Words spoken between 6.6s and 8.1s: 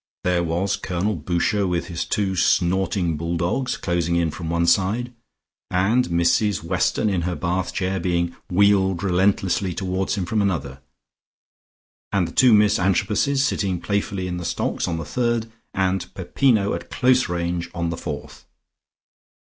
Weston in her bath chair